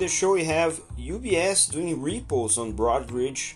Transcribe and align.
the 0.00 0.08
show, 0.08 0.32
we 0.32 0.44
have 0.44 0.80
UBS 0.96 1.70
doing 1.70 2.00
repos 2.00 2.56
on 2.56 2.72
Broadridge, 2.72 3.52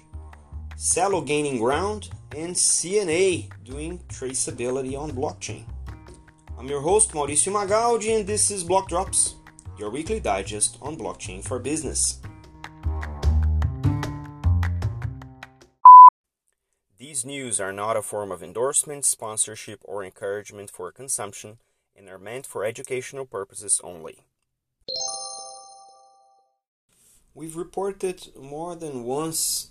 Celo 0.77 1.27
gaining 1.27 1.59
ground, 1.59 2.11
and 2.37 2.55
C&A 2.57 3.49
doing 3.65 3.99
traceability 4.09 4.95
on 4.95 5.13
blockchain. 5.13 5.65
I'm 6.59 6.69
your 6.69 6.83
host, 6.83 7.13
Mauricio 7.13 7.51
Magaldi, 7.51 8.15
and 8.15 8.27
this 8.27 8.51
is 8.51 8.63
Block 8.63 8.91
Drops, 8.91 9.37
your 9.79 9.89
weekly 9.89 10.21
digest 10.21 10.77
on 10.83 10.99
blockchain 10.99 11.43
for 11.43 11.59
business. 11.59 12.21
These 16.99 17.25
news 17.25 17.59
are 17.59 17.73
not 17.73 17.97
a 17.97 18.03
form 18.03 18.31
of 18.31 18.43
endorsement, 18.43 19.07
sponsorship, 19.07 19.81
or 19.83 20.05
encouragement 20.05 20.71
for 20.71 20.93
consumption 20.93 21.57
and 21.97 22.07
are 22.11 22.19
meant 22.19 22.45
for 22.45 22.67
educational 22.67 23.25
purposes 23.25 23.81
only. 23.83 24.27
We've 27.37 27.57
reported 27.57 28.29
more 28.41 28.77
than 28.77 29.03
once 29.03 29.71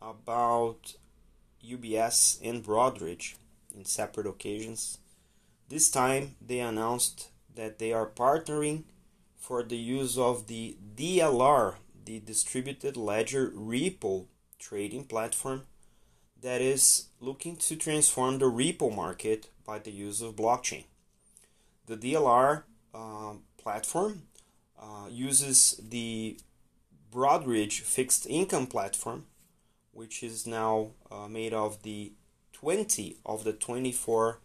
about 0.00 0.94
UBS 1.64 2.38
and 2.44 2.62
Broadridge 2.62 3.34
in 3.76 3.84
separate 3.84 4.28
occasions. 4.28 4.98
This 5.68 5.90
time 5.90 6.36
they 6.40 6.60
announced 6.60 7.30
that 7.52 7.80
they 7.80 7.92
are 7.92 8.06
partnering 8.06 8.84
for 9.36 9.64
the 9.64 9.76
use 9.76 10.16
of 10.16 10.46
the 10.46 10.76
DLR, 10.94 11.74
the 12.04 12.20
Distributed 12.20 12.96
Ledger 12.96 13.50
Repo 13.50 14.26
trading 14.60 15.04
platform 15.04 15.62
that 16.40 16.60
is 16.60 17.06
looking 17.20 17.56
to 17.56 17.74
transform 17.74 18.38
the 18.38 18.44
repo 18.44 18.94
market 18.94 19.48
by 19.64 19.80
the 19.80 19.90
use 19.90 20.22
of 20.22 20.36
blockchain. 20.36 20.84
The 21.86 21.96
DLR 21.96 22.62
uh, 22.94 23.32
platform 23.56 24.22
uh, 24.80 25.08
uses 25.10 25.80
the 25.82 26.38
Broadridge 27.12 27.80
fixed 27.80 28.26
income 28.26 28.66
platform, 28.66 29.26
which 29.92 30.22
is 30.22 30.46
now 30.46 30.90
uh, 31.10 31.28
made 31.28 31.52
of 31.52 31.82
the 31.82 32.12
20 32.52 33.16
of 33.24 33.44
the 33.44 33.52
24 33.52 34.40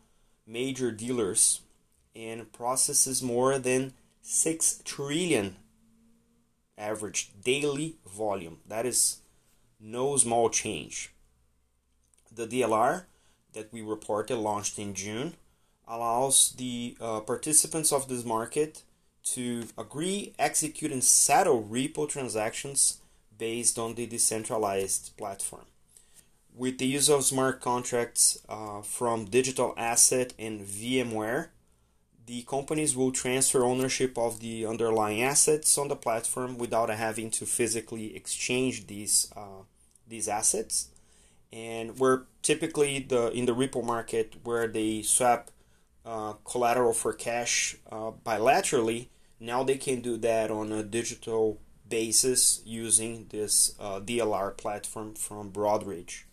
major 0.46 0.92
dealers 0.92 1.62
and 2.16 2.52
processes 2.52 3.22
more 3.24 3.58
than 3.58 3.94
6 4.22 4.82
trillion 4.84 5.56
average 6.78 7.32
daily 7.44 7.96
volume. 8.06 8.60
That 8.68 8.86
is 8.86 9.20
no 9.80 10.18
small 10.18 10.50
change. 10.50 11.14
The 12.34 12.48
DLR 12.48 13.06
that 13.54 13.72
we 13.72 13.82
reported 13.82 14.38
launched 14.38 14.80
in 14.80 14.94
June 14.94 15.36
allows 15.88 16.54
the 16.58 16.96
uh, 17.02 17.20
participants 17.22 17.92
of 17.92 18.08
this 18.08 18.24
market 18.24 18.84
to 19.24 19.66
agree, 19.78 20.34
execute, 20.40 20.92
and 20.92 21.04
settle 21.04 21.64
repo 21.64 22.08
transactions 22.08 23.00
based 23.38 23.80
on 23.80 23.96
the 23.96 24.06
decentralized 24.06 25.16
platform. 25.18 25.66
With 26.56 26.80
the 26.80 26.86
use 26.86 27.10
of 27.10 27.24
smart 27.24 27.62
contracts 27.62 28.40
uh, 28.50 28.82
from 28.82 29.26
Digital 29.26 29.74
Asset 29.78 30.34
and 30.38 30.62
VMware, 30.62 31.48
the 32.26 32.44
companies 32.44 32.96
will 32.96 33.12
transfer 33.12 33.64
ownership 33.64 34.18
of 34.18 34.40
the 34.40 34.66
underlying 34.66 35.22
assets 35.22 35.78
on 35.78 35.88
the 35.88 35.96
platform 35.96 36.58
without 36.58 36.90
having 36.90 37.32
to 37.32 37.46
physically 37.46 38.16
exchange 38.16 38.88
these 38.88 39.32
uh, 39.36 39.64
these 40.08 40.28
assets. 40.28 40.90
And 41.52 41.98
we're 41.98 42.24
typically 42.42 43.00
the 43.00 43.32
in 43.32 43.46
the 43.46 43.56
repo 43.56 43.84
market 43.84 44.36
where 44.44 44.68
they 44.68 45.02
swap 45.02 45.52
uh, 46.06 46.34
collateral 46.44 46.94
for 46.94 47.14
cash 47.14 47.76
uh, 47.92 48.12
bilaterally, 48.26 49.08
now 49.40 49.64
they 49.64 49.78
can 49.78 50.02
do 50.02 50.18
that 50.18 50.52
on 50.52 50.72
a 50.72 50.84
digital 50.84 51.60
basis 51.90 52.62
using 52.66 53.28
this 53.30 53.76
uh, 53.80 54.00
DLR 54.00 54.56
platform 54.56 55.14
from 55.14 55.52
Broadridge. 55.52 56.24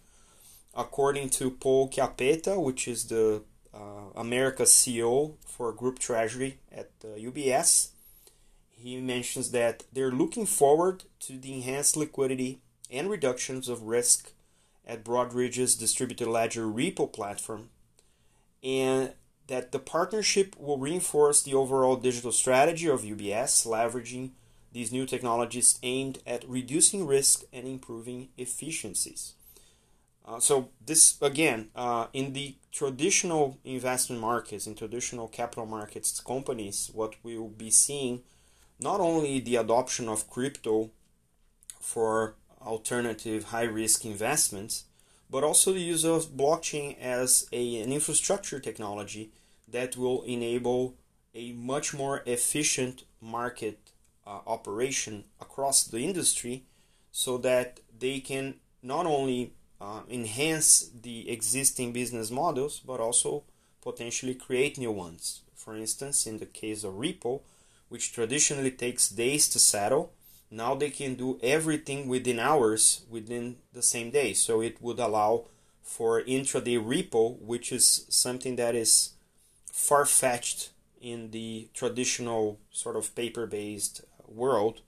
According 0.75 1.31
to 1.31 1.51
Paul 1.51 1.91
Chiappetta, 1.91 2.63
which 2.63 2.87
is 2.87 3.09
the 3.09 3.43
uh, 3.75 3.79
America 4.15 4.63
CEO 4.63 5.35
for 5.45 5.73
Group 5.73 5.99
Treasury 5.99 6.59
at 6.71 6.99
UBS, 7.01 7.89
he 8.71 9.01
mentions 9.01 9.51
that 9.51 9.85
they're 9.93 10.13
looking 10.13 10.47
forward 10.47 11.05
to 11.21 11.39
the 11.39 11.55
enhanced 11.55 11.97
liquidity 11.97 12.61
and 12.91 13.11
reductions 13.11 13.69
of 13.69 13.83
risk 13.83 14.33
at 14.87 15.05
Broadridge's 15.05 15.75
distributed 15.75 16.29
ledger 16.29 16.67
repo 16.67 17.13
platform 17.13 17.71
and 18.63 19.13
that 19.49 19.73
the 19.73 19.79
partnership 19.79 20.55
will 20.59 20.79
reinforce 20.79 21.43
the 21.43 21.55
overall 21.55 21.97
digital 21.97 22.33
strategy 22.33 22.89
of 22.89 23.03
UBS, 23.03 23.67
leveraging 23.67 24.31
these 24.73 24.93
new 24.93 25.07
technologies 25.07 25.79
aimed 25.83 26.19
at 26.27 26.49
reducing 26.49 27.07
risk 27.07 27.45
and 27.53 27.67
improving 27.67 28.29
efficiencies. 28.37 29.35
Uh, 30.27 30.39
so 30.39 30.69
this 30.85 31.17
again, 31.23 31.71
uh, 31.75 32.07
in 32.13 32.35
the 32.35 32.57
traditional 32.71 33.59
investment 33.65 34.21
markets, 34.21 34.67
in 34.67 34.75
traditional 34.75 35.27
capital 35.27 35.65
markets 35.65 36.21
companies, 36.21 36.91
what 36.93 37.17
we 37.23 37.39
will 37.39 37.49
be 37.49 37.71
seeing, 37.71 38.21
not 38.79 39.01
only 39.01 39.41
the 39.41 39.57
adoption 39.57 40.07
of 40.07 40.29
crypto 40.29 40.91
for 41.81 42.35
alternative 42.61 43.45
high 43.45 43.65
risk 43.65 44.05
investments, 44.05 44.85
but 45.31 45.45
also 45.45 45.73
the 45.73 45.81
use 45.81 46.05
of 46.05 46.37
blockchain 46.37 46.99
as 46.99 47.47
a, 47.53 47.81
an 47.83 47.93
infrastructure 47.93 48.59
technology 48.59 49.31
that 49.67 49.97
will 49.97 50.23
enable 50.23 50.95
a 51.35 51.53
much 51.53 51.93
more 51.95 52.23
efficient 52.27 53.05
market 53.21 53.79
uh, 54.27 54.41
operation 54.47 55.25
across 55.41 55.85
the 55.85 55.99
industry 55.99 56.65
so 57.11 57.39
that 57.39 57.81
they 57.99 58.21
can 58.21 58.55
not 58.83 59.07
only 59.07 59.53
uh, 59.81 60.01
enhance 60.09 60.91
the 61.03 61.31
existing 61.31 61.93
business 61.93 62.31
models 62.31 62.81
but 62.81 63.01
also 63.01 63.45
potentially 63.81 64.35
create 64.35 64.79
new 64.79 64.93
ones. 64.93 65.43
For 65.55 65.77
instance, 65.77 66.27
in 66.27 66.39
the 66.39 66.47
case 66.47 66.85
of 66.85 66.95
repo, 66.95 67.43
which 67.89 68.13
traditionally 68.13 68.71
takes 68.71 69.09
days 69.09 69.49
to 69.51 69.59
settle, 69.59 70.13
now 70.51 70.75
they 70.75 70.91
can 70.91 71.15
do 71.15 71.39
everything 71.43 72.09
within 72.09 72.39
hours 72.39 73.03
within 73.11 73.57
the 73.73 73.83
same 73.83 74.11
day. 74.11 74.33
So 74.33 74.61
it 74.61 74.81
would 74.81 74.99
allow 74.99 75.45
for 75.83 76.23
intraday 76.23 76.83
repo, 76.83 77.39
which 77.41 77.73
is 77.73 78.07
something 78.09 78.57
that 78.57 78.75
is 78.75 79.13
far 79.73 80.05
fetched 80.05 80.71
in 81.01 81.31
the 81.31 81.69
traditional 81.75 82.59
sort 82.71 82.97
of 82.97 83.15
paper 83.15 83.47
based 83.47 84.03
world. 84.27 84.81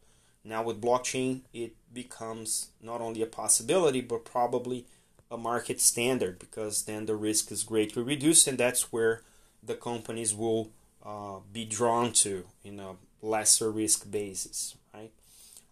Now, 0.45 0.63
with 0.63 0.81
blockchain, 0.81 1.43
it 1.53 1.75
becomes 1.93 2.69
not 2.83 3.01
only 3.01 3.23
a 3.23 3.27
possibility 3.27 4.01
but 4.01 4.25
probably 4.25 4.87
a 5.31 5.37
market 5.37 5.81
standard 5.81 6.39
because 6.39 6.85
then 6.85 7.07
the 7.07 7.15
risk 7.15 7.53
is 7.53 7.63
greatly 7.63 8.03
reduced, 8.03 8.47
and 8.47 8.59
that's 8.59 8.93
where 8.93 9.23
the 9.63 9.75
companies 9.75 10.35
will 10.35 10.71
uh, 11.05 11.37
be 11.53 11.65
drawn 11.65 12.13
to 12.13 12.45
in 12.65 12.81
a 12.81 12.97
lesser 13.23 13.71
risk 13.71 14.11
basis? 14.11 14.77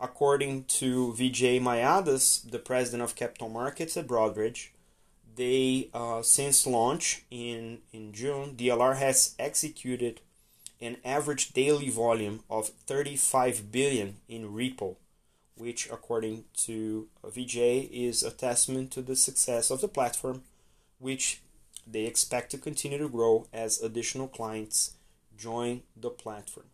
According 0.01 0.65
to 0.65 1.13
Vijay 1.19 1.61
Mayadas, 1.61 2.49
the 2.49 2.61
president 2.61 3.03
of 3.03 3.17
capital 3.17 3.49
markets 3.49 3.97
at 3.97 4.07
Broadridge, 4.07 4.69
they 5.35 5.91
uh, 5.93 6.23
since 6.23 6.67
launch 6.67 7.25
in 7.31 7.79
in 7.93 8.13
June, 8.13 8.55
DLR 8.57 8.97
has 8.97 9.35
executed 9.39 10.21
an 10.81 10.99
average 11.05 11.53
daily 11.53 11.91
volume 11.91 12.45
of 12.49 12.69
35 12.69 13.73
billion 13.73 14.17
in 14.29 14.53
repo, 14.53 14.97
which 15.57 15.91
according 15.91 16.45
to 16.57 17.09
Vijay 17.25 17.89
is 17.91 18.23
a 18.23 18.31
testament 18.31 18.93
to 18.93 19.03
the 19.03 19.17
success 19.17 19.71
of 19.71 19.81
the 19.81 19.89
platform, 19.89 20.43
which 20.99 21.41
they 21.87 22.05
expect 22.05 22.51
to 22.53 22.59
continue 22.59 22.99
to 22.99 23.09
grow 23.09 23.47
as 23.53 23.81
additional 23.81 24.29
clients 24.29 24.95
join 25.37 25.83
the 25.97 26.11
platform. 26.11 26.67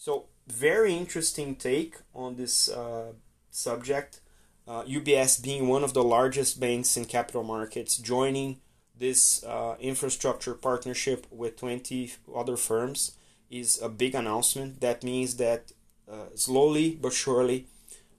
So 0.00 0.28
very 0.48 0.94
interesting 0.94 1.56
take 1.56 1.96
on 2.14 2.36
this 2.36 2.70
uh, 2.70 3.12
subject 3.50 4.22
uh, 4.66 4.82
UBS 4.84 5.42
being 5.42 5.68
one 5.68 5.84
of 5.84 5.92
the 5.92 6.02
largest 6.02 6.58
banks 6.58 6.96
in 6.96 7.04
capital 7.04 7.42
markets, 7.42 7.98
joining 7.98 8.60
this 8.98 9.44
uh, 9.44 9.76
infrastructure 9.78 10.54
partnership 10.54 11.26
with 11.30 11.58
20 11.58 12.14
other 12.34 12.56
firms 12.56 13.18
is 13.50 13.78
a 13.82 13.90
big 13.90 14.14
announcement. 14.14 14.80
That 14.80 15.04
means 15.04 15.36
that 15.36 15.72
uh, 16.10 16.34
slowly 16.34 16.98
but 16.98 17.12
surely, 17.12 17.66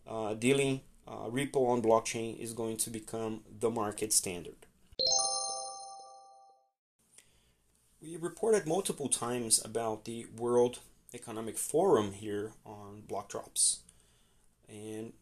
uh, 0.08 0.36
dealing 0.36 0.82
uh, 1.08 1.30
repo 1.32 1.68
on 1.68 1.82
blockchain 1.82 2.38
is 2.38 2.54
going 2.54 2.78
to 2.78 2.92
become 2.92 3.42
the 3.60 3.72
market 3.72 4.14
standard. 4.14 4.68
We 8.00 8.18
reported 8.18 8.68
multiple 8.68 9.10
times 9.10 9.60
about 9.66 10.06
the 10.06 10.28
World 10.38 10.78
Economic 11.14 11.58
Forum 11.58 12.14
here 12.14 12.54
on 12.66 13.02
Block 13.08 13.30
Drops. 13.30 13.82
And 14.70 15.14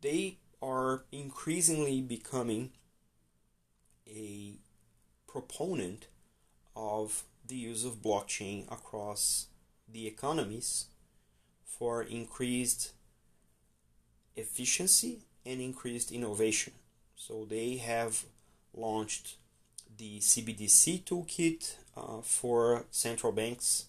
they 0.00 0.38
are 0.62 1.04
increasingly 1.12 2.00
becoming 2.00 2.72
a 4.06 4.56
proponent 5.26 6.08
of 6.74 7.24
the 7.46 7.56
use 7.56 7.84
of 7.84 8.02
blockchain 8.02 8.70
across 8.70 9.48
the 9.90 10.06
economies 10.06 10.86
for 11.64 12.02
increased 12.02 12.92
efficiency 14.36 15.24
and 15.44 15.60
increased 15.60 16.12
innovation. 16.12 16.72
So 17.16 17.44
they 17.48 17.76
have 17.76 18.24
launched 18.74 19.36
the 19.96 20.20
CBDC 20.20 21.04
toolkit 21.04 21.74
uh, 21.96 22.20
for 22.22 22.84
central 22.90 23.32
banks. 23.32 23.86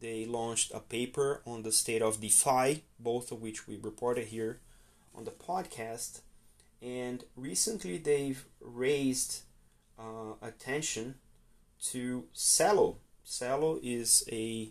They 0.00 0.24
launched 0.24 0.72
a 0.72 0.80
paper 0.80 1.42
on 1.46 1.62
the 1.62 1.72
state 1.72 2.02
of 2.02 2.20
DeFi, 2.20 2.84
both 2.98 3.32
of 3.32 3.42
which 3.42 3.66
we 3.66 3.76
reported 3.76 4.28
here 4.28 4.60
on 5.14 5.24
the 5.24 5.30
podcast. 5.30 6.20
And 6.80 7.24
recently 7.36 7.98
they've 7.98 8.44
raised 8.60 9.42
uh, 9.98 10.34
attention 10.40 11.16
to 11.90 12.24
Celo. 12.34 12.96
Celo 13.26 13.80
is 13.82 14.24
a 14.30 14.70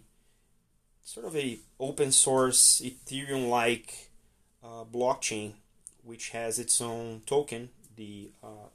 sort 1.04 1.26
of 1.26 1.36
a 1.36 1.60
open 1.80 2.12
source 2.12 2.82
Ethereum 2.82 3.50
like 3.50 4.10
uh, 4.64 4.84
blockchain 4.84 5.54
which 6.08 6.30
has 6.30 6.58
its 6.58 6.80
own 6.80 7.22
token, 7.26 7.70
the 7.98 8.32
uh, 8.42 8.70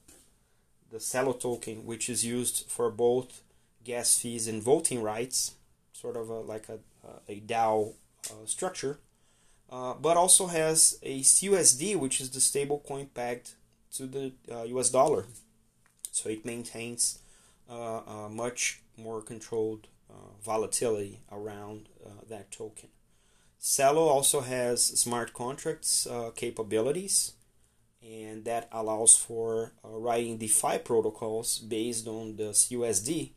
the 0.91 0.99
Celo 0.99 1.39
token, 1.39 1.87
which 1.87 2.11
is 2.11 2.25
used 2.25 2.67
for 2.69 2.91
both 2.91 3.41
gas 3.83 4.19
fees 4.19 4.47
and 4.47 4.63
voting 4.63 5.03
rights, 5.03 5.55
sort 6.03 6.17
of 6.17 6.29
a, 6.29 6.41
like 6.41 6.69
a, 6.69 6.79
a 7.29 7.41
DAO 7.41 7.95
uh, 8.29 8.45
structure, 8.45 8.99
uh, 9.71 9.95
but 9.95 10.17
also 10.17 10.49
has 10.49 10.99
a 11.03 11.21
CUSD, 11.21 11.97
which 11.97 12.21
is 12.21 12.31
the 12.31 12.41
stable 12.41 12.83
coin 12.87 13.07
pegged 13.15 13.53
to 13.95 14.07
the 14.07 14.33
US 14.67 14.89
uh, 14.91 14.99
dollar. 14.99 15.25
So 16.11 16.29
it 16.29 16.45
maintains 16.45 17.21
uh, 17.71 18.29
much 18.31 18.83
more 18.99 19.23
controlled 19.23 19.87
volatility 20.45 21.21
around 21.31 21.89
that 22.29 22.51
token. 22.51 22.91
Celo 23.59 24.09
also 24.09 24.41
has 24.41 24.85
smart 24.85 25.33
contracts 25.33 26.07
uh, 26.07 26.31
capabilities, 26.35 27.33
and 28.03 28.45
that 28.45 28.69
allows 28.73 29.17
for 29.17 29.73
uh, 29.85 29.89
writing 29.89 30.37
DeFi 30.37 30.79
protocols 30.79 31.59
based 31.61 32.09
on 32.09 32.37
the 32.37 32.51
CUSD 32.51 33.31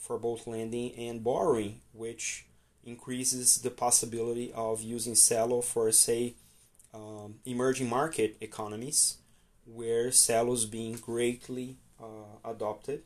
for 0.00 0.18
both 0.18 0.46
lending 0.46 0.92
and 0.96 1.22
borrowing, 1.22 1.80
which 1.92 2.46
increases 2.84 3.58
the 3.58 3.70
possibility 3.70 4.50
of 4.52 4.82
using 4.82 5.12
Celo 5.12 5.62
for, 5.62 5.92
say, 5.92 6.34
um, 6.92 7.36
emerging 7.44 7.88
market 7.88 8.36
economies, 8.40 9.18
where 9.66 10.08
Celo 10.08 10.54
is 10.54 10.64
being 10.64 10.94
greatly 10.94 11.76
uh, 12.02 12.38
adopted. 12.44 13.02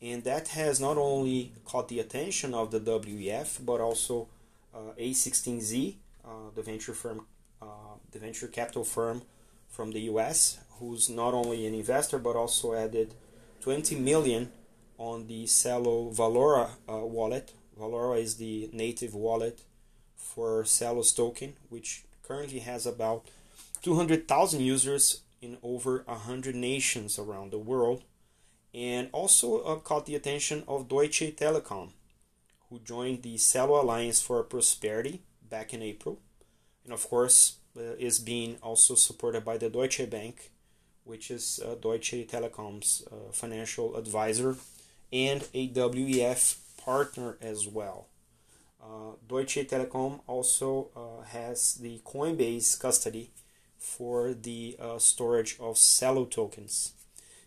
And 0.00 0.22
that 0.24 0.48
has 0.48 0.78
not 0.78 0.98
only 0.98 1.54
caught 1.64 1.88
the 1.88 2.00
attention 2.00 2.52
of 2.52 2.70
the 2.70 2.80
WEF, 2.80 3.64
but 3.64 3.80
also 3.80 4.28
uh, 4.74 4.92
A16Z, 5.00 5.96
uh, 6.22 6.28
the 6.54 6.62
venture 6.62 6.92
firm, 6.92 7.24
uh, 7.62 7.96
the 8.12 8.18
venture 8.18 8.46
capital 8.46 8.84
firm 8.84 9.22
from 9.70 9.92
the 9.92 10.00
U.S., 10.00 10.58
who's 10.78 11.08
not 11.08 11.32
only 11.32 11.66
an 11.66 11.74
investor 11.74 12.18
but 12.18 12.36
also 12.36 12.74
added 12.74 13.14
20 13.62 13.96
million 13.96 14.52
on 14.98 15.26
the 15.26 15.44
Celo 15.44 16.14
Valora 16.14 16.70
uh, 16.88 17.04
wallet. 17.04 17.52
Valora 17.78 18.20
is 18.20 18.36
the 18.36 18.70
native 18.72 19.14
wallet 19.14 19.60
for 20.16 20.62
Celo's 20.64 21.12
token, 21.12 21.54
which 21.68 22.04
currently 22.22 22.60
has 22.60 22.86
about 22.86 23.26
200,000 23.82 24.60
users 24.60 25.22
in 25.40 25.58
over 25.62 26.02
100 26.06 26.54
nations 26.54 27.18
around 27.18 27.52
the 27.52 27.58
world, 27.58 28.02
and 28.74 29.08
also 29.12 29.60
uh, 29.60 29.76
caught 29.76 30.06
the 30.06 30.14
attention 30.14 30.64
of 30.66 30.88
Deutsche 30.88 31.36
Telekom, 31.36 31.90
who 32.68 32.78
joined 32.80 33.22
the 33.22 33.36
Celo 33.36 33.82
Alliance 33.82 34.20
for 34.20 34.42
Prosperity 34.42 35.22
back 35.48 35.72
in 35.72 35.82
April. 35.82 36.18
And 36.84 36.92
of 36.92 37.08
course, 37.08 37.56
uh, 37.76 37.94
is 37.98 38.18
being 38.18 38.56
also 38.62 38.94
supported 38.94 39.44
by 39.44 39.58
the 39.58 39.68
Deutsche 39.68 40.08
Bank, 40.08 40.50
which 41.04 41.30
is 41.30 41.60
uh, 41.64 41.74
Deutsche 41.74 42.26
Telekom's 42.26 43.06
uh, 43.12 43.32
financial 43.32 43.96
advisor 43.96 44.56
and 45.12 45.48
a 45.54 45.68
WEF 45.68 46.58
partner 46.82 47.36
as 47.40 47.66
well. 47.66 48.06
Uh, 48.82 49.12
Deutsche 49.26 49.66
Telekom 49.66 50.20
also 50.26 50.88
uh, 50.96 51.24
has 51.24 51.74
the 51.74 52.00
Coinbase 52.04 52.78
custody 52.80 53.30
for 53.78 54.32
the 54.32 54.76
uh, 54.80 54.98
storage 54.98 55.56
of 55.58 55.76
Celo 55.76 56.30
tokens. 56.30 56.92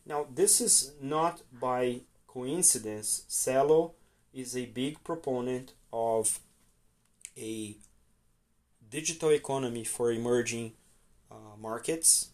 Now, 0.06 0.25
this 0.33 0.59
is 0.59 0.94
not 1.01 1.41
by 1.51 2.01
coincidence. 2.27 3.23
Celo 3.29 3.91
is 4.33 4.55
a 4.55 4.65
big 4.65 5.03
proponent 5.03 5.73
of 5.94 6.39
a 7.38 7.75
digital 8.89 9.29
economy 9.29 9.83
for 9.83 10.12
emerging 10.12 10.73
uh, 11.31 11.55
markets. 11.59 12.29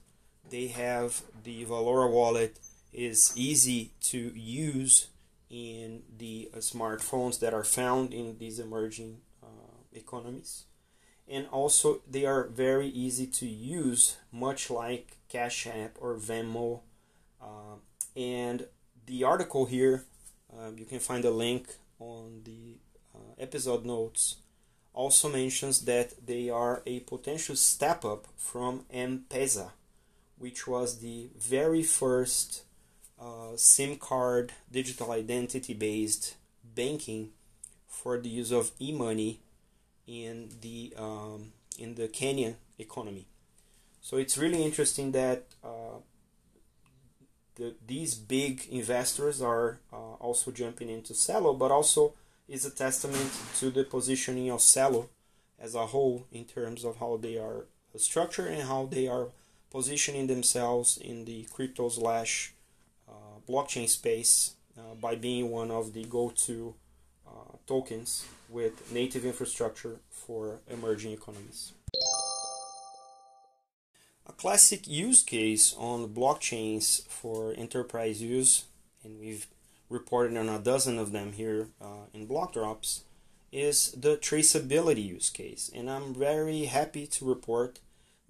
They 0.49 0.67
have 0.67 1.21
the 1.43 1.65
Valora 1.65 2.09
wallet 2.09 2.59
is 2.93 3.33
easy 3.35 3.91
to 4.01 4.17
use 4.17 5.07
in 5.49 6.03
the 6.17 6.49
uh, 6.53 6.57
smartphones 6.57 7.39
that 7.39 7.53
are 7.53 7.63
found 7.63 8.13
in 8.13 8.37
these 8.37 8.59
emerging 8.59 9.21
uh, 9.43 9.77
economies. 9.93 10.65
And 11.27 11.47
also, 11.47 12.01
they 12.09 12.25
are 12.25 12.47
very 12.47 12.87
easy 12.87 13.25
to 13.27 13.47
use, 13.47 14.17
much 14.31 14.69
like 14.69 15.17
Cash 15.27 15.65
App 15.67 15.97
or 15.99 16.15
Venmo. 16.15 16.81
Uh, 17.41 17.77
and 18.15 18.67
the 19.05 19.23
article 19.23 19.65
here, 19.65 20.05
um, 20.55 20.77
you 20.77 20.85
can 20.85 20.99
find 20.99 21.25
a 21.25 21.31
link 21.31 21.67
on 21.99 22.41
the 22.43 22.75
uh, 23.15 23.33
episode 23.39 23.85
notes, 23.85 24.37
also 24.93 25.29
mentions 25.29 25.85
that 25.85 26.13
they 26.25 26.49
are 26.49 26.83
a 26.85 26.99
potential 27.01 27.55
step 27.55 28.05
up 28.05 28.27
from 28.37 28.85
M-Pesa, 28.91 29.71
which 30.37 30.67
was 30.67 30.99
the 30.99 31.29
very 31.37 31.81
first 31.81 32.64
uh, 33.19 33.55
SIM 33.55 33.97
card 33.97 34.53
digital 34.71 35.11
identity 35.11 35.73
based 35.73 36.35
banking 36.75 37.29
for 37.87 38.19
the 38.19 38.29
use 38.29 38.51
of 38.51 38.71
e-money 38.79 39.39
in 40.07 40.49
the 40.61 40.93
um, 40.97 41.53
in 41.79 41.95
the 41.95 42.07
Kenyan 42.07 42.55
economy. 42.77 43.25
So 44.01 44.17
it's 44.17 44.37
really 44.37 44.63
interesting 44.63 45.11
that 45.13 45.45
uh, 45.63 45.99
the, 47.55 47.73
these 47.87 48.15
big 48.15 48.67
investors 48.69 49.41
are 49.41 49.79
uh, 49.91 50.13
also 50.19 50.51
jumping 50.51 50.89
into 50.89 51.13
Celo, 51.13 51.57
but 51.57 51.71
also 51.71 52.13
is 52.47 52.65
a 52.65 52.69
testament 52.69 53.31
to 53.57 53.71
the 53.71 53.83
positioning 53.83 54.51
of 54.51 54.59
Celo 54.59 55.07
as 55.59 55.73
a 55.73 55.87
whole 55.87 56.27
in 56.31 56.45
terms 56.45 56.83
of 56.83 56.97
how 56.97 57.17
they 57.17 57.37
are 57.37 57.65
structured 57.97 58.49
and 58.49 58.63
how 58.63 58.85
they 58.85 59.07
are 59.07 59.29
positioning 59.71 60.27
themselves 60.27 60.97
in 60.97 61.25
the 61.25 61.47
crypto 61.51 61.89
slash 61.89 62.53
blockchain 63.47 63.87
space 63.87 64.55
uh, 64.77 64.95
by 64.95 65.15
being 65.15 65.49
one 65.49 65.71
of 65.71 65.93
the 65.93 66.03
go-to 66.05 66.75
uh, 67.27 67.57
tokens 67.67 68.25
with 68.49 68.91
native 68.91 69.25
infrastructure 69.25 69.99
for 70.09 70.59
emerging 70.69 71.11
economies. 71.11 71.73
A 74.27 74.33
classic 74.33 74.87
use 74.87 75.23
case 75.23 75.73
on 75.77 76.09
blockchains 76.09 77.07
for 77.07 77.53
enterprise 77.55 78.21
use, 78.21 78.65
and 79.03 79.19
we've 79.19 79.47
reported 79.89 80.35
on 80.35 80.49
a 80.49 80.59
dozen 80.59 80.97
of 80.97 81.11
them 81.11 81.33
here 81.33 81.67
uh, 81.79 82.07
in 82.13 82.25
block 82.25 82.53
drops, 82.53 83.03
is 83.51 83.91
the 83.91 84.17
traceability 84.17 85.05
use 85.05 85.29
case. 85.29 85.71
And 85.73 85.89
I'm 85.89 86.13
very 86.13 86.65
happy 86.65 87.07
to 87.07 87.25
report 87.25 87.79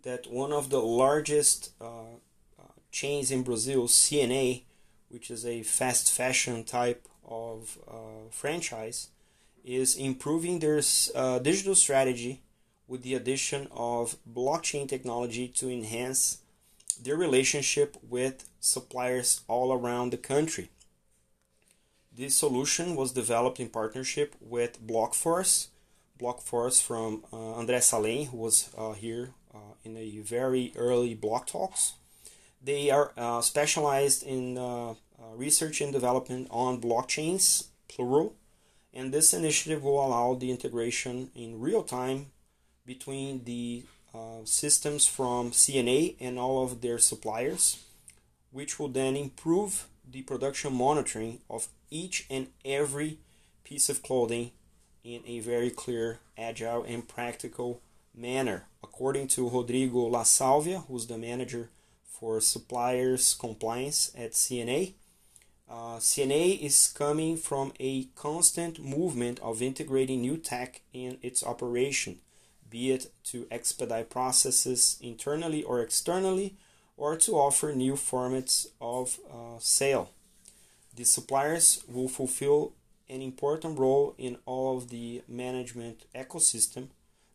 that 0.04 0.32
one 0.32 0.52
of 0.52 0.70
the 0.70 0.82
largest 0.82 1.72
uh, 1.82 2.18
uh, 2.60 2.74
chains 2.92 3.32
in 3.32 3.42
Brazil, 3.42 3.88
C&A, 3.88 4.64
which 5.16 5.32
is 5.32 5.46
a 5.46 5.64
fast 5.64 6.12
fashion 6.12 6.66
type 6.66 7.08
of 7.26 7.80
uh, 7.88 8.28
franchise, 8.32 9.08
is 9.64 9.96
improving 9.96 10.60
their 10.60 10.82
uh, 11.16 11.40
digital 11.40 11.74
strategy 11.74 12.42
with 12.86 13.02
the 13.04 13.14
addition 13.14 13.66
of 13.72 14.18
blockchain 14.30 14.90
technology 14.90 15.48
to 15.48 15.70
enhance 15.70 16.40
their 17.02 17.16
relationship 17.16 17.96
with 18.10 18.50
suppliers 18.60 19.42
all 19.48 19.72
around 19.72 20.12
the 20.12 20.18
country. 20.18 20.70
This 22.14 22.36
solution 22.36 22.98
was 22.98 23.14
developed 23.14 23.62
in 23.62 23.70
partnership 23.70 24.36
with 24.42 24.86
Blockforce. 24.86 25.68
Blockforce 26.20 26.82
from 26.82 27.24
uh, 27.32 27.60
André 27.60 27.82
Salem, 27.82 28.26
who 28.26 28.38
was 28.38 28.70
uh, 28.78 28.92
here 28.92 29.32
uh, 29.54 29.76
in 29.86 29.96
a 29.96 30.20
very 30.20 30.74
early 30.76 31.14
Block 31.14 31.48
Talks. 31.48 31.94
They 32.62 32.90
are 32.90 33.12
uh, 33.18 33.42
specialized 33.42 34.24
in 34.24 34.58
uh, 34.58 34.96
Uh, 35.18 35.36
research 35.36 35.82
and 35.82 35.94
development 35.94 36.48
on 36.52 36.82
blockchains, 36.82 37.68
plural, 37.88 38.36
and 38.94 39.14
this 39.14 39.34
initiative 39.34 39.84
will 39.84 40.06
allow 40.06 40.34
the 40.34 40.52
integration 40.52 41.30
in 41.36 41.60
real 41.60 41.84
time 41.84 42.28
between 42.86 43.44
the 43.46 43.84
uh, 44.14 44.44
systems 44.46 45.06
from 45.06 45.52
C&A 45.52 46.16
and 46.20 46.40
all 46.40 46.64
of 46.64 46.82
their 46.82 46.98
suppliers, 46.98 47.84
which 48.52 48.80
will 48.80 48.88
then 48.88 49.16
improve 49.16 49.88
the 50.10 50.22
production 50.22 50.74
monitoring 50.74 51.40
of 51.50 51.68
each 51.90 52.26
and 52.30 52.48
every 52.64 53.18
piece 53.64 53.90
of 53.90 54.04
clothing 54.04 54.52
in 55.04 55.22
a 55.26 55.40
very 55.40 55.70
clear, 55.70 56.20
agile, 56.38 56.84
and 56.84 57.08
practical 57.08 57.82
manner. 58.14 58.66
According 58.84 59.28
to 59.30 59.50
Rodrigo 59.50 60.00
La 60.00 60.24
Salvia, 60.24 60.80
who's 60.88 61.08
the 61.08 61.18
manager 61.18 61.70
for 62.10 62.40
suppliers 62.40 63.36
compliance 63.38 64.12
at 64.18 64.36
C&A, 64.36 64.96
uh, 65.70 66.00
C&A 66.00 66.52
is 66.52 66.94
coming 66.96 67.38
from 67.38 67.74
a 67.80 68.06
constant 68.16 68.80
movement 68.80 69.40
of 69.40 69.62
integrating 69.62 70.22
new 70.22 70.38
tech 70.38 70.82
in 70.94 71.18
its 71.22 71.44
operation, 71.44 72.20
be 72.70 72.92
it 72.92 73.12
to 73.26 73.48
expedite 73.50 74.10
processes 74.10 74.98
internally 75.02 75.64
or 75.64 75.82
externally, 75.82 76.56
or 76.98 77.18
to 77.18 77.34
offer 77.34 77.74
new 77.74 77.94
formats 77.94 78.68
of 78.80 79.20
uh, 79.32 79.58
sale. 79.60 80.12
The 80.96 81.04
suppliers 81.04 81.84
will 81.88 82.08
fulfill 82.08 82.74
an 83.10 83.22
important 83.22 83.78
role 83.78 84.16
in 84.18 84.38
all 84.46 84.78
of 84.78 84.90
the 84.90 85.24
management 85.28 86.06
ecosystem. 86.16 86.88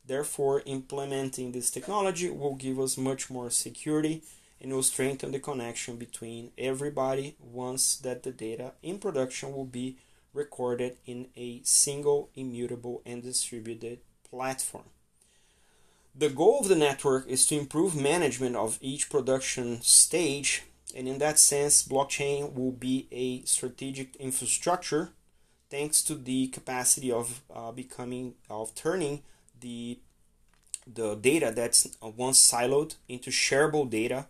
Therefore, 0.07 0.63
implementing 0.67 1.53
this 1.53 1.71
technology 1.71 2.31
will 2.31 2.55
give 2.55 2.81
us 2.81 2.97
much 2.97 3.29
more 3.29 3.51
security 3.51 4.23
and 4.61 4.73
will 4.73 4.83
strengthen 4.83 5.33
the 5.33 5.39
connection 5.39 5.97
between 5.97 6.53
everybody 6.59 7.37
once 7.41 7.97
that 7.97 8.23
the 8.23 8.31
data 8.31 8.73
in 8.83 8.99
production 8.99 9.53
will 9.53 9.65
be 9.65 9.97
recorded 10.35 10.97
in 11.07 11.29
a 11.37 11.61
single 11.65 12.31
immutable 12.35 13.03
and 13.07 13.23
distributed 13.23 13.99
platform. 14.29 14.85
The 16.15 16.29
goal 16.29 16.61
of 16.61 16.69
the 16.69 16.77
network 16.77 17.27
is 17.27 17.47
to 17.47 17.59
improve 17.59 18.01
management 18.01 18.57
of 18.57 18.79
each 18.81 19.09
production 19.09 19.81
stage, 19.83 20.65
and 20.95 21.09
in 21.09 21.19
that 21.19 21.39
sense, 21.39 21.87
blockchain 21.87 22.53
will 22.53 22.73
be 22.73 23.07
a 23.11 23.43
strategic 23.45 24.17
infrastructure 24.17 25.11
thanks 25.71 26.03
to 26.03 26.17
the 26.17 26.49
capacity 26.49 27.13
of 27.13 27.43
uh, 27.55 27.71
becoming 27.71 28.35
of 28.51 28.75
turning 28.75 29.23
the 29.61 29.99
the 30.87 31.15
data 31.15 31.53
that's 31.55 31.97
once 32.03 32.45
siloed 32.51 32.97
into 33.09 33.31
shareable 33.31 33.89
data 33.89 34.27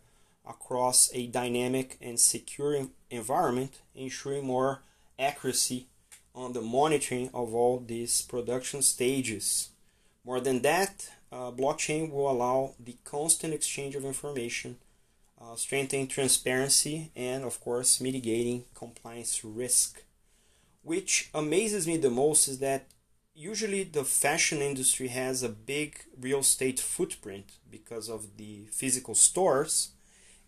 across 0.49 1.11
a 1.15 1.27
dynamic 1.27 1.97
and 2.01 2.19
secure 2.19 2.87
environment, 3.11 3.81
ensuring 3.95 4.47
more 4.47 4.83
accuracy 5.19 5.87
on 6.35 6.53
the 6.53 6.63
monitoring 6.63 7.31
of 7.35 7.55
all 7.55 7.81
these 7.81 8.23
production 8.23 8.83
stages. 8.83 9.71
More 10.25 10.41
than 10.41 10.63
that, 10.63 11.11
uh, 11.33 11.51
blockchain 11.51 12.11
will 12.11 12.31
allow 12.31 12.75
the 12.79 12.97
constant 13.05 13.55
exchange 13.55 13.95
of 13.95 14.05
information, 14.05 14.77
uh, 15.41 15.57
strengthening 15.57 16.09
transparency, 16.09 17.11
and 17.17 17.45
of 17.45 17.61
course, 17.61 18.01
mitigating 18.01 18.65
compliance 18.75 19.45
risk. 19.45 20.03
Which 20.83 21.31
amazes 21.35 21.87
me 21.87 21.97
the 21.97 22.11
most 22.11 22.49
is 22.49 22.59
that 22.59 22.87
usually 23.35 23.85
the 23.85 24.05
fashion 24.05 24.61
industry 24.61 25.09
has 25.09 25.43
a 25.43 25.49
big 25.49 26.01
real 26.19 26.41
estate 26.41 26.81
footprint 26.81 27.47
because 27.71 28.09
of 28.09 28.37
the 28.37 28.67
physical 28.71 29.15
stores. 29.15 29.91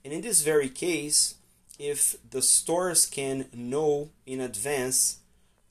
And 0.04 0.12
in 0.12 0.20
this 0.20 0.42
very 0.42 0.68
case, 0.68 1.36
if 1.78 2.16
the 2.28 2.42
stores 2.42 3.06
can 3.06 3.46
know 3.52 4.10
in 4.26 4.40
advance 4.40 5.18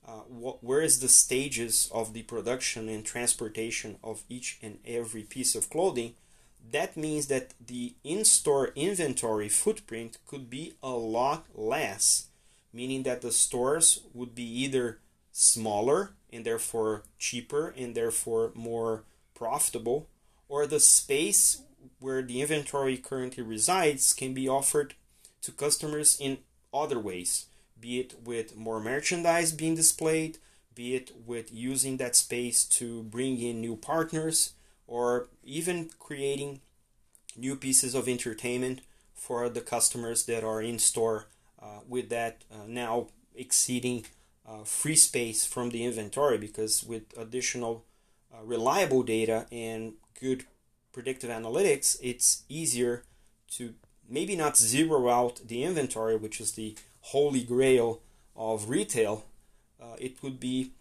uh, 0.07 0.23
what, 0.27 0.63
where 0.63 0.81
is 0.81 0.99
the 0.99 1.07
stages 1.07 1.89
of 1.93 2.13
the 2.13 2.23
production 2.23 2.89
and 2.89 3.05
transportation 3.05 3.97
of 4.03 4.23
each 4.29 4.57
and 4.61 4.79
every 4.85 5.23
piece 5.23 5.55
of 5.55 5.69
clothing, 5.69 6.15
that 6.71 6.97
means 6.97 7.27
that 7.27 7.53
the 7.65 7.95
in-store 8.03 8.71
inventory 8.75 9.49
footprint 9.49 10.17
could 10.27 10.49
be 10.49 10.73
a 10.81 10.89
lot 10.89 11.45
less, 11.55 12.27
meaning 12.73 13.03
that 13.03 13.21
the 13.21 13.31
stores 13.31 14.01
would 14.13 14.35
be 14.35 14.43
either 14.43 14.99
smaller 15.31 16.11
and 16.31 16.45
therefore 16.45 17.03
cheaper 17.17 17.73
and 17.77 17.95
therefore 17.95 18.51
more 18.53 19.03
profitable, 19.33 20.07
or 20.47 20.67
the 20.67 20.79
space 20.79 21.61
where 21.99 22.21
the 22.21 22.41
inventory 22.41 22.97
currently 22.97 23.43
resides 23.43 24.13
can 24.13 24.33
be 24.33 24.47
offered 24.47 24.95
to 25.41 25.51
customers 25.51 26.17
in 26.19 26.39
other 26.73 26.99
ways 26.99 27.47
be 27.81 27.99
it 27.99 28.15
with 28.23 28.55
more 28.55 28.79
merchandise 28.79 29.51
being 29.51 29.75
displayed, 29.75 30.37
be 30.75 30.95
it 30.95 31.11
with 31.25 31.51
using 31.51 31.97
that 31.97 32.15
space 32.15 32.63
to 32.63 33.03
bring 33.03 33.41
in 33.41 33.59
new 33.59 33.75
partners, 33.75 34.53
or 34.87 35.27
even 35.43 35.89
creating 35.99 36.61
new 37.35 37.55
pieces 37.55 37.95
of 37.95 38.07
entertainment 38.07 38.81
for 39.13 39.49
the 39.49 39.61
customers 39.61 40.25
that 40.25 40.43
are 40.43 40.61
in 40.61 40.79
store 40.79 41.25
uh, 41.61 41.79
with 41.87 42.09
that 42.09 42.43
uh, 42.51 42.65
now 42.67 43.07
exceeding 43.35 44.05
uh, 44.47 44.63
free 44.63 44.95
space 44.95 45.45
from 45.45 45.69
the 45.69 45.83
inventory 45.83 46.37
because 46.37 46.83
with 46.83 47.03
additional 47.17 47.85
uh, 48.33 48.43
reliable 48.43 49.03
data 49.03 49.45
and 49.51 49.93
good 50.19 50.45
predictive 50.91 51.29
analytics 51.29 51.97
it's 52.01 52.43
easier 52.49 53.03
to 53.49 53.73
maybe 54.09 54.35
not 54.35 54.57
zero 54.57 55.09
out 55.09 55.41
the 55.45 55.63
inventory 55.63 56.15
which 56.15 56.39
is 56.41 56.53
the 56.53 56.75
holy 57.01 57.43
grail 57.43 58.01
of 58.35 58.69
retail, 58.69 59.25
uh, 59.81 59.95
it 59.99 60.21
would 60.23 60.39
be 60.39 60.71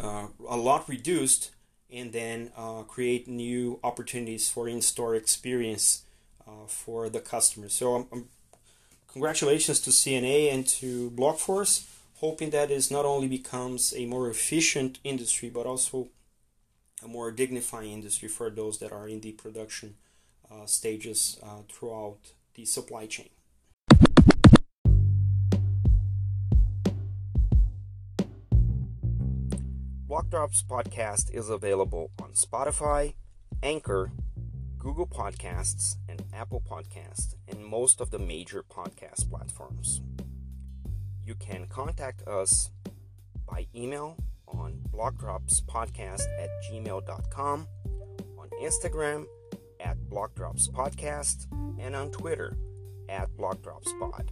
uh, 0.00 0.26
a 0.48 0.56
lot 0.56 0.88
reduced 0.88 1.50
and 1.92 2.12
then 2.12 2.52
uh, 2.56 2.82
create 2.82 3.26
new 3.26 3.80
opportunities 3.82 4.48
for 4.48 4.68
in-store 4.68 5.14
experience 5.14 6.04
uh, 6.46 6.66
for 6.66 7.08
the 7.08 7.20
customers. 7.20 7.72
So 7.72 7.96
um, 7.96 8.06
um, 8.12 8.28
congratulations 9.08 9.80
to 9.80 9.92
C&A 9.92 10.50
and 10.50 10.66
to 10.68 11.10
Blockforce, 11.10 11.86
hoping 12.16 12.50
that 12.50 12.70
not 12.90 13.04
only 13.04 13.26
becomes 13.26 13.92
a 13.96 14.06
more 14.06 14.28
efficient 14.28 15.00
industry, 15.02 15.50
but 15.50 15.66
also 15.66 16.08
a 17.02 17.08
more 17.08 17.30
dignifying 17.30 17.92
industry 17.92 18.28
for 18.28 18.50
those 18.50 18.78
that 18.78 18.92
are 18.92 19.08
in 19.08 19.20
the 19.20 19.32
production 19.32 19.94
uh, 20.50 20.66
stages 20.66 21.38
uh, 21.42 21.62
throughout 21.68 22.18
the 22.54 22.64
supply 22.64 23.06
chain. 23.06 23.28
Blockdrops 30.08 30.64
podcast 30.64 31.32
is 31.32 31.48
available 31.48 32.10
on 32.20 32.32
Spotify, 32.32 33.14
Anchor, 33.62 34.10
Google 34.76 35.06
Podcasts, 35.06 35.94
and 36.08 36.24
Apple 36.34 36.60
Podcasts, 36.60 37.36
and 37.46 37.64
most 37.64 38.00
of 38.00 38.10
the 38.10 38.18
major 38.18 38.64
podcast 38.64 39.30
platforms. 39.30 40.00
You 41.24 41.36
can 41.36 41.66
contact 41.68 42.26
us 42.26 42.70
by 43.48 43.66
email 43.72 44.16
on 44.52 44.78
blockdropspodcast 44.92 46.22
at 46.38 46.48
gmail.com, 46.70 47.66
on 48.38 48.48
Instagram 48.62 49.26
at 49.80 49.96
blockdropspodcast, 50.08 51.46
and 51.80 51.96
on 51.96 52.10
Twitter 52.10 52.56
at 53.08 53.28
blockdropspod. 53.36 54.28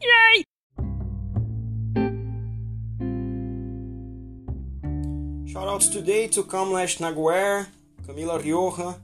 Yay! 0.00 0.44
Shoutouts 5.52 5.90
today 5.90 6.28
to 6.28 6.42
Kamlesh 6.42 6.98
Naguer, 6.98 7.66
Camila 8.06 8.42
Rioja, 8.42 9.00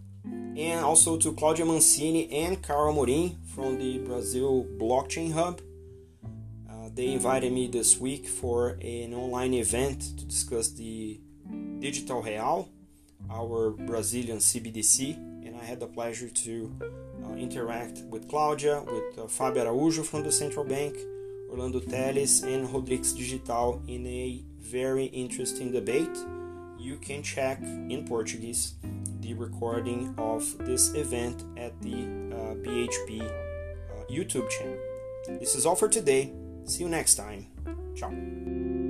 and 0.57 0.85
also 0.85 1.17
to 1.17 1.33
Claudia 1.33 1.65
Mancini 1.65 2.31
and 2.31 2.63
Carl 2.63 2.93
Morin 2.93 3.39
from 3.55 3.79
the 3.79 3.99
Brazil 3.99 4.67
Blockchain 4.79 5.33
Hub. 5.33 5.61
They 6.95 7.09
invited 7.09 7.53
me 7.53 7.69
this 7.69 7.99
week 7.99 8.29
for 8.29 8.77
an 8.83 9.15
online 9.15 9.55
event 9.55 10.19
to 10.19 10.25
discuss 10.27 10.69
the 10.73 11.19
Digital 11.79 12.23
Real, 12.23 12.69
our 13.31 13.71
Brazilian 13.71 14.39
CBDC, 14.39 15.17
and 15.47 15.57
I 15.57 15.65
had 15.65 15.81
the 15.81 15.87
pleasure 15.87 16.29
to 16.29 16.71
uh, 17.25 17.33
interact 17.33 18.03
with 18.11 18.29
Claudia, 18.29 18.83
with 18.83 19.19
uh, 19.19 19.27
Fabio 19.27 19.65
Araújo 19.65 20.05
from 20.05 20.23
the 20.23 20.31
Central 20.31 20.67
Bank, 20.67 20.95
Orlando 21.51 21.81
Teles, 21.81 22.43
and 22.45 22.71
Rodrigues 22.71 23.15
Digital 23.15 23.83
in 23.89 24.07
a 24.07 24.45
very 24.61 25.07
interesting 25.07 25.73
debate 25.73 26.17
you 26.79 26.97
can 26.97 27.23
check 27.23 27.63
in 27.63 28.05
Portuguese 28.07 28.75
the 29.21 29.33
recording 29.35 30.15
of 30.19 30.43
this 30.67 30.93
event 30.95 31.45
at 31.57 31.81
the 31.81 31.95
uh, 31.95 32.55
BHP 32.57 33.23
uh, 33.23 34.05
YouTube 34.11 34.51
channel. 34.51 34.77
This 35.39 35.55
is 35.55 35.65
all 35.65 35.77
for 35.77 35.89
today. 35.89 36.33
See 36.65 36.85
you 36.85 36.89
next 36.89 37.17
time. 37.17 37.47
Ciao. 37.97 38.82